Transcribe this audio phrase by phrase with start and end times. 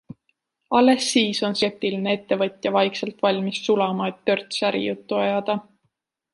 [0.77, 5.61] Alles siis on skeptiline ettevõtja vaikselt valmis sulama, et törts ärijuttu ajada.